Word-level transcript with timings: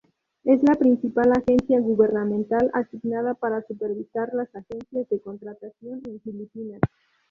Es 0.43 0.59
la 0.63 0.73
principal 0.73 1.31
agencia 1.31 1.79
gubernamental 1.79 2.71
asignada 2.73 3.35
para 3.35 3.61
supervisar 3.67 4.33
las 4.33 4.49
agencias 4.55 5.07
de 5.09 5.21
contratación 5.21 6.01
en 6.07 6.19
Filipinas. 6.21 6.81